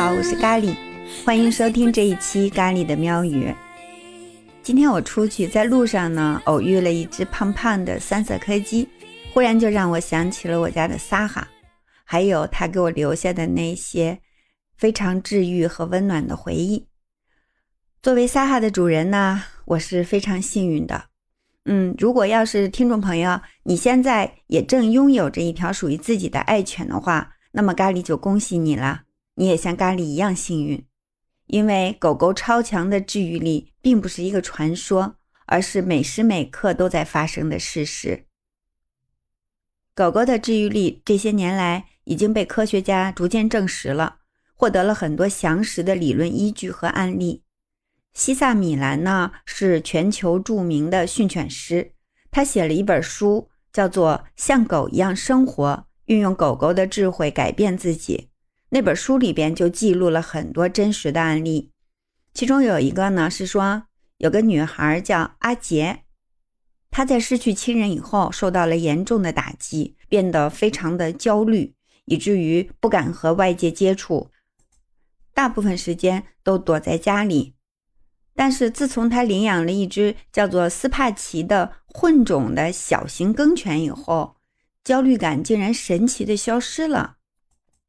[0.00, 0.76] 好，我是咖喱，
[1.24, 3.52] 欢迎收听这一期咖喱的喵语。
[4.62, 8.88] 今天我出去在路上呢，偶遇了一只胖胖的三色柯基，
[9.34, 11.48] 忽然就让我想起了我家的撒哈，
[12.04, 14.20] 还有他给我留下的那些
[14.76, 16.86] 非常治愈和温暖的回忆。
[18.00, 21.06] 作为撒哈的主人呢，我是非常幸运的。
[21.64, 29.00] 嗯，如果要是听众朋友你现在也正拥有着一条属于自己的爱犬的话，那么咖喱就恭喜你了，
[29.38, 30.84] 你也像咖喱一样幸运，
[31.46, 35.14] 因为狗狗超强的治愈力并不是一个传说，
[35.46, 38.26] 而是每时每刻都在发生的事实。
[39.94, 44.16] 狗狗的治愈力这些年来已经被科学家逐渐证实了，
[44.56, 47.44] 获得了很多详实的理论依据和案例。
[48.12, 51.92] 西萨米兰呢是全球著名的训犬师，
[52.32, 55.64] 他写了一本书，叫做《像狗一样生活》，
[56.06, 58.30] 运用狗狗的智慧改变自己。
[58.70, 61.70] 那本书里边就记录了很多真实的案例，
[62.34, 63.84] 其中有一个呢是说，
[64.18, 66.04] 有个女孩叫阿杰，
[66.90, 71.74] 她在失去亲人以后受到了严重的打击，变得非常的焦虑，
[72.04, 74.30] 以至于不敢和外界接触，
[75.32, 77.54] 大部分时间都躲在家里。
[78.34, 84.36] 但是自从他领养了一只叫做斯帕奇的混种的小型梗犬以后，
[84.84, 87.17] 焦虑感竟然神奇的消失了。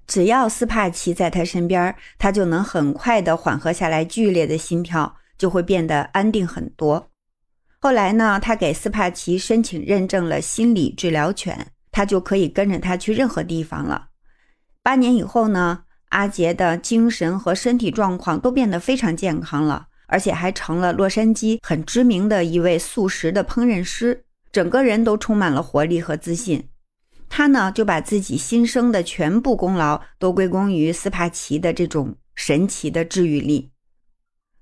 [0.09, 7.11] 只要斯帕奇在他身边，他就能很快的缓和下来剧烈的心跳，就会变得安定很多。
[7.79, 14.07] 后来呢，他给斯帕奇申请认证了心理治疗犬，他就可以跟着他去任何地方了。
[14.81, 19.85] 八年以后呢，阿杰的精神和身体状况都变得非常健康了。
[20.11, 26.67] 而且还成了洛杉矶很知名的一位素食的烹饪师，整个人都充满了活力和自信。
[27.29, 33.71] 他呢就把自己新生的全部功劳都归功于斯帕奇的这种神奇的治愈力。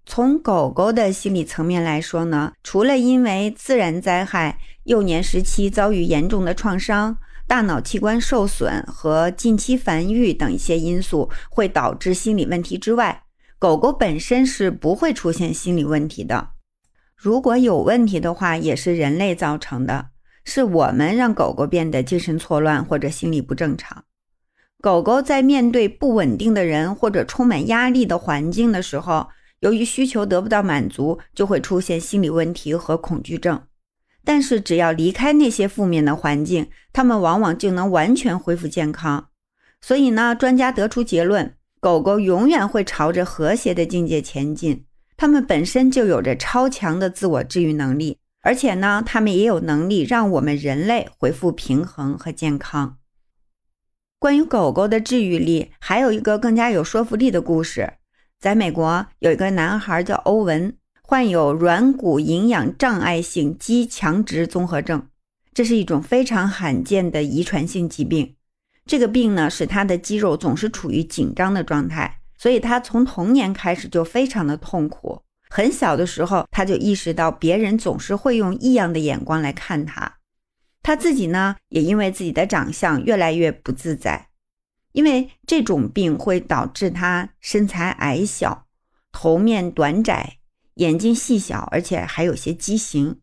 [0.05, 13.23] 从狗狗的心理层面来说呢，除了因为自然灾害、幼年时期遭遇严重的创伤、大脑器官受损和近期繁育等一些因素会导致心理问题之外，
[13.59, 16.51] 狗狗本身是不会出现心理问题的，
[17.15, 20.09] 如果有问题的话，也是人类造成的，
[20.49, 24.05] 是我们让狗狗变得精神错乱或者心理不正常。
[24.81, 29.27] 狗狗在面对不稳定的人或者充满压力的环境的时候，
[29.59, 33.61] 由于需求得不到满足，就会出现心理问题和恐惧症。
[34.23, 39.27] 但是只要离开那些负面的环境，它们往往就能完全恢复健康。
[39.81, 41.53] 所以呢，专家得出结论。
[41.81, 44.85] 狗狗永远会朝着和谐的境界前进，
[45.17, 52.97] 它们本身就有着超强的自我治愈能力，而且呢，它们也有能力让我们人类恢复平衡和健康。
[54.19, 57.93] 关于狗狗的治愈力，还有一个更加有说服力的故事。
[58.39, 65.07] 在美国，有一个男孩叫欧文，患有软骨营养障碍性肌强直综合症，
[65.53, 68.35] 这是一种非常罕见的遗传性疾病。
[68.85, 75.23] 这个病呢，使他的肌肉总是处于紧张的状态，所以他从童年开始就非常的痛苦。
[75.49, 80.17] 很小的时候，他就意识到别人总是会用异样的眼光来看他。
[80.83, 84.29] 他自己呢，也因为自己的长相越来越不自在，
[84.93, 88.65] 因为这种病会导致他身材矮小、
[89.11, 90.37] 头面短窄、
[90.75, 93.19] 眼睛细小，而且还有些畸形。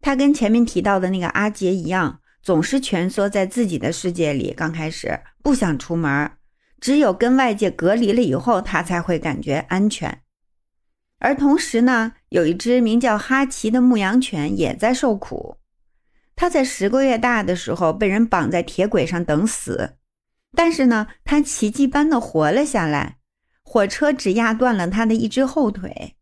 [0.00, 2.20] 他跟前面提到的那个阿杰一样。
[2.42, 6.30] 总是蜷缩在自己的世界里，刚开始不想出门，
[6.80, 10.20] 只有跟外界隔离了以后，他才会感觉安全。
[11.18, 15.56] 而同时呢，有一只名叫哈奇的牧羊犬也在受苦。
[16.34, 19.96] 它在十个月大的时候被人绑在铁轨上等死，
[20.54, 23.16] 但是呢，它奇迹般的活了下来。
[23.62, 26.14] 火车只压断了它的一只后腿，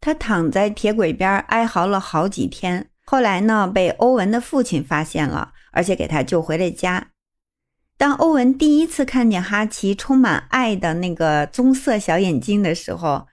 [0.00, 2.90] 它躺在铁轨边哀嚎了好几天。
[3.04, 7.08] 后来呢，被欧文的父亲发现了，而且给他救回了家。
[7.98, 13.26] 当欧文第一次看见哈奇充满爱的那个棕色小眼睛的时候，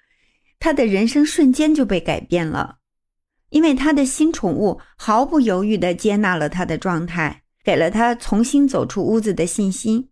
[0.61, 2.77] 他的人生瞬间就被改变了，
[3.49, 10.09] 因为他的新宠物毫不犹豫地接纳了他的状态，给了他重新走出屋子的信心。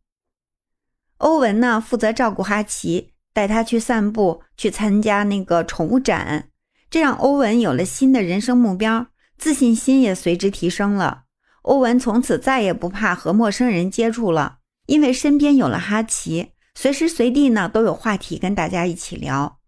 [1.18, 6.50] 欧文呢，负责照顾哈奇，带他去散步，去参加那个宠物展，
[6.90, 9.06] 这让欧文有了新的人生目标。
[9.38, 11.25] 自信心也随之提升了。
[11.62, 14.57] 欧文从此再也不怕和陌生人接触了，
[14.88, 19.59] 因为身边有了哈奇，随时随地呢都有话题跟大家一起聊。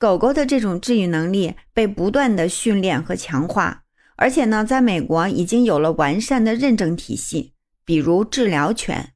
[0.00, 3.82] 狗狗的这种治愈能力被不断的训练和强化，
[4.16, 7.52] 而且呢，在美国已经有了完善的认证体系，
[7.84, 9.12] 比如治疗犬，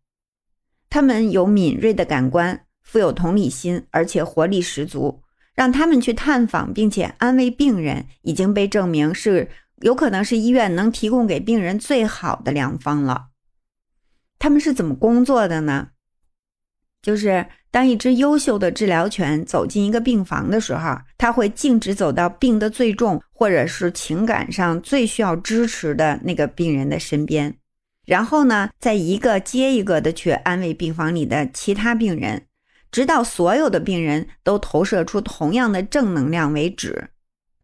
[0.91, 5.23] 它们有敏锐的感官，富有同理心，而且活力十足。
[5.55, 9.49] 让他们去探访并且安慰病人，已经被证明是
[9.81, 13.29] 有可能是医院能提供给病人最好的良方了。
[14.39, 15.93] 他们是怎么工作的呢？
[17.05, 27.55] 就是当一只优秀的治疗犬走进一个病房的时候，它会径直走到病的最重或者是情感上最需要支持的那个病人的身边，
[28.07, 32.47] 然后呢，再一个接一个的去安慰病房里的其他病人。
[32.91, 37.11] 直到所有的病人都投射出同样的正能量为止。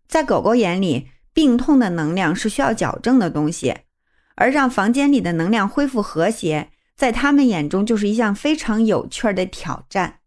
[0.07, 3.77] 在狗狗眼里，病痛的能量是需要矫正的东西，
[4.35, 10.19] 而让房间里的能量恢复和谐，在他们眼中就是一项非常有趣的挑战。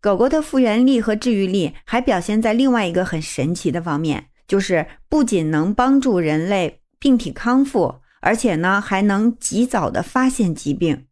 [0.00, 11.06] 狗狗的复原力和治愈力还表现在另外一个很神奇的方面，就是不仅能帮助人类病体康复，而且呢还能及早的发现疾病。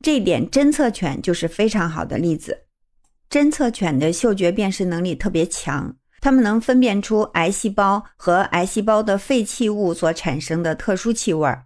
[0.00, 2.66] 这一点，侦测犬就是非常好的例子。
[3.28, 11.64] 侦测犬的嗅觉辨识能力特别强，它们能分辨出癌细胞和癌细胞的废弃物所产生的特殊气味儿。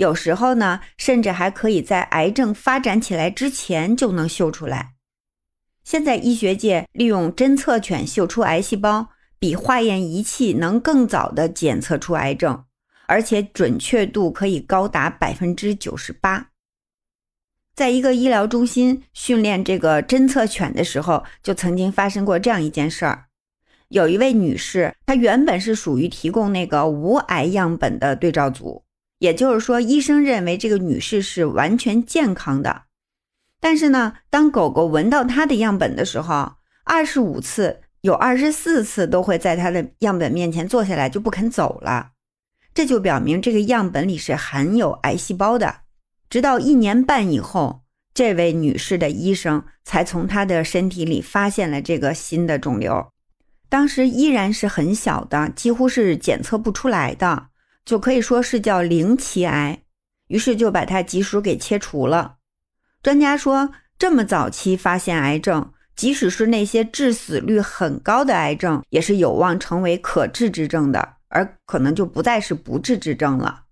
[0.00, 4.94] 有时候呢，甚至还可以在癌症发展起来之前就能嗅出来。
[5.84, 12.64] 现在医学界利用侦测犬嗅出癌细胞，比化验仪器能更早的检测出癌症，
[13.08, 16.48] 而且准确度可以高达百分之九十八。
[17.74, 23.26] 在一个医疗中心训练这个侦测犬的时候，就曾经发生过这样一件事儿。
[23.88, 28.82] 有一位女士，她原本是属于提供那个无癌样本的对照组，
[29.20, 32.82] 也就是说，医生认为这个女士是完全健康的。
[33.60, 42.12] 但是呢，当狗狗闻到她的样本的时候，二十五次有二十四次都会在她的样本面前坐下来就不肯走了，
[42.72, 45.82] 这就表明这个样本里是含有癌细胞的。
[46.30, 47.82] 直到一年半以后，
[48.14, 53.12] 这位女士的医生才从她的身体里发现了这个新的肿瘤。
[53.68, 57.49] 当时依然是很小的，几乎是检测不出来的，
[57.90, 59.82] 就可以说是叫零期癌。
[60.28, 62.36] 于是就把它及时给切除了。
[63.02, 73.64] 专家说，这么早期发现癌症，即使是那些致死率很高的癌症，也是有望成为可治之症的，而可能就不再是不治之症了。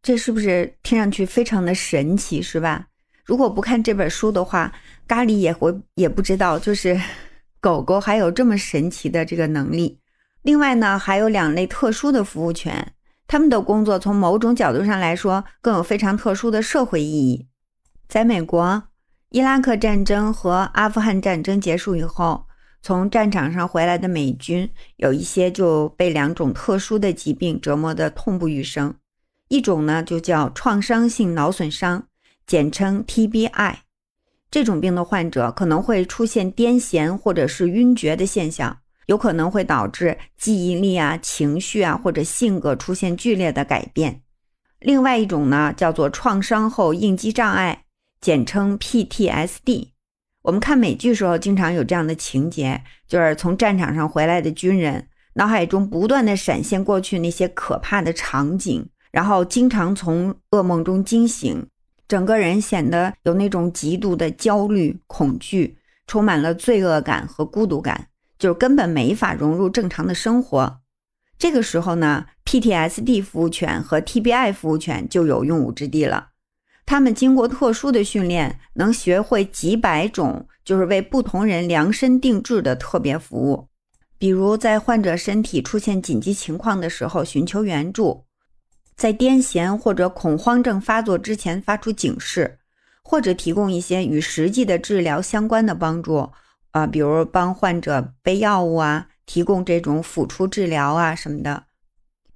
[0.00, 2.86] 这是不是听上去非常的神奇，是吧？
[3.24, 4.72] 如果不看这本书的话，
[5.08, 6.96] 咖喱也会也不知道，就是
[7.58, 9.98] 狗狗还有这么神奇的这个能力。
[10.42, 12.92] 另外呢，还有两类特殊的服务犬，
[13.26, 17.46] 他们的工作从某种角度上来说，更有非常特殊的社会意义。
[18.08, 18.84] 在美国，
[19.30, 22.46] 伊拉克战争和阿富汗战争结束以后，
[22.82, 28.94] 从战场上回来的美军有一些就被两种特殊的疾病折磨得痛不欲生。
[29.48, 32.06] 一种呢，就叫创伤性脑损伤，
[32.46, 33.76] 简称 TBI。
[34.48, 44.22] 这种病的患者可能会出现癫痫或者是晕厥的现象，有可能会导致记忆力啊、情绪啊或者性格出现剧烈的改变。
[44.80, 47.84] 另外一种呢，叫做创伤后应激障碍，
[48.20, 49.88] 简称 PTSD。
[50.42, 58.88] 我们看美剧时候，经常有这样的情节，就是从战场上回来的军人，脑海中不断的闪现过去那些可怕的场景。
[59.10, 61.66] 然后经常从噩梦中惊醒，
[62.06, 70.80] 整个人显得有那种极度的焦虑、恐惧，充满了罪恶感和孤独感，就根本没法融入正常的生活。
[71.38, 76.30] 这个时候呢，PTSD 服务犬和 TBI 服务犬就有用武之地了。
[76.86, 83.68] 他们经过特殊的训练，能学会几百种，就是为不同人量身定制的特别服务，
[84.18, 88.24] 比如在患者身体出现紧急情况的时候寻求援助。
[88.96, 92.60] 在癫痫或者恐慌症发作之前发出警示，
[93.02, 96.30] 或者提供一些与实际的治疗相关的帮助，
[96.76, 101.64] 啊，比如帮患者背药物啊，提供这种辅助治疗啊什么的。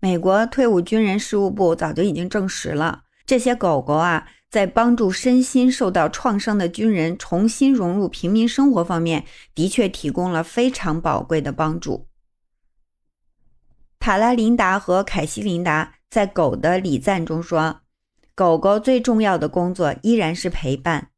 [0.00, 12.06] 美国退伍军人事务部早就已经证实了，这些狗狗啊，在帮助身心受到创伤的军人重新融入平民生活方面，的确提供了非常宝贵的帮助。
[13.99, 15.94] 塔拉琳达和凯西琳达。
[16.11, 17.82] 在狗的礼赞中说，
[18.35, 21.10] 狗狗最重要的工作依然是陪伴，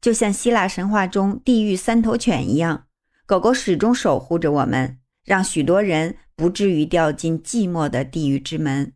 [0.00, 2.86] 就像希腊神话中地狱三头犬一样，
[3.26, 8.92] 狗狗始终守护着我们，让许多人不至于掉进寂寞的地狱之门。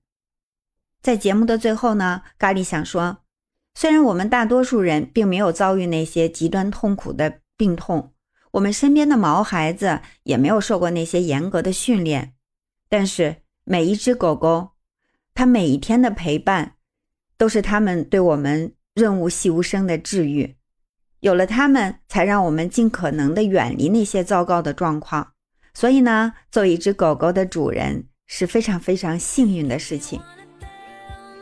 [1.00, 3.18] 在节目的最后呢，咖喱想说，
[3.74, 8.12] 虽然我们大多数人并没有遭遇那些极端痛苦的病痛，
[8.52, 12.34] 我们身边的毛孩子也没有受过那些严格的训练，
[12.88, 14.70] 但是每一只狗狗。
[15.34, 16.74] 它每一天的陪伴，
[17.38, 20.56] 都是他们对我们润物细无声的治愈。
[21.22, 25.28] 有了它们，才让我们尽可能的远离那些糟糕的状况。
[25.72, 30.20] 所以呢，做一只狗狗的主人是非常非常幸运的事情。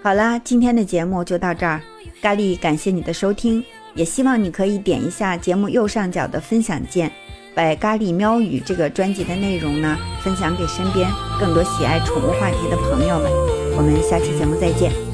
[0.02, 1.80] 好啦，今天的节目就到这儿，
[2.20, 7.10] 咖喱感谢你的收听，也希望你可以点一下节目右上角的分享键，
[7.54, 11.10] 把咖喱喵语这个专辑的内容呢分享给身边
[11.40, 13.30] 更多喜爱宠物话题的朋友们。
[13.78, 15.09] 我们下期节目再见。